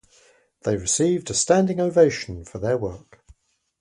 They 0.63 0.77
received 0.77 1.29
a 1.29 1.35
standing 1.35 1.79
ovation 1.79 2.43
for 2.43 2.57
their 2.57 2.75
work. 2.75 3.19